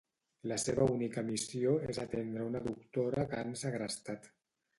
[0.51, 4.29] La seva única missió és atendre una doctora que han segrestat.